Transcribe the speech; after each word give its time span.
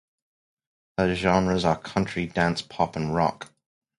Her 0.97 1.13
genres 1.13 1.63
are 1.63 1.77
country, 1.77 2.25
dance, 2.25 2.63
pop 2.63 2.95
and 2.95 3.13
rock. 3.13 3.51